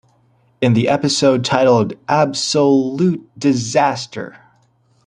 In 0.61 0.73
the 0.73 0.87
episode 0.89 1.45
titled 1.45 1.93
Absol-ute 2.07 3.29
Disaster! 3.37 4.35